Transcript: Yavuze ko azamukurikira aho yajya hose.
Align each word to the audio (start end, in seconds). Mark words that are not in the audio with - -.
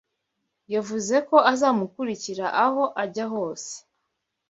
Yavuze 0.73 1.15
ko 1.29 1.35
azamukurikira 1.51 2.45
aho 2.65 2.83
yajya 2.97 3.25
hose. 3.33 3.71